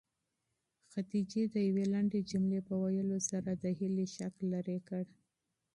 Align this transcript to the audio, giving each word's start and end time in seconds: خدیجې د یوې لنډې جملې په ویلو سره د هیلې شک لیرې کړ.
خدیجې 0.93 1.43
د 1.53 1.55
یوې 1.67 1.85
لنډې 1.93 2.19
جملې 2.31 2.59
په 2.67 2.73
ویلو 2.81 3.19
سره 3.29 3.51
د 3.63 3.65
هیلې 3.79 4.05
شک 4.15 4.33
لیرې 4.51 4.79
کړ. 4.87 5.05